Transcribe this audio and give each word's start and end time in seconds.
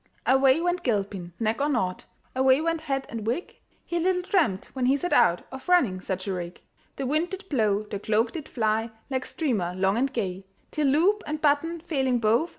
Away 0.25 0.59
went 0.59 0.81
Gilpin, 0.81 1.33
neck 1.39 1.61
or 1.61 1.69
nought, 1.69 2.05
Away 2.35 2.59
went 2.59 2.81
hat 2.81 3.05
and 3.07 3.27
wig; 3.27 3.57
He 3.85 3.99
little 3.99 4.23
dreamt, 4.23 4.69
when 4.73 4.87
he 4.87 4.97
set 4.97 5.13
out, 5.13 5.43
Of 5.51 5.69
running 5.69 6.01
such 6.01 6.25
a 6.27 6.33
rig. 6.33 6.59
The 6.95 7.05
wind 7.05 7.29
did 7.29 7.47
blow, 7.49 7.83
the 7.83 7.99
cloak 7.99 8.31
did 8.31 8.49
fly 8.49 8.89
Like 9.11 9.27
streamer 9.27 9.75
long 9.75 9.97
and 9.97 10.11
gay, 10.11 10.47
Till, 10.71 10.87
loop 10.87 11.21
and 11.27 11.39
button 11.39 11.81
failing 11.81 12.17
both. 12.17 12.49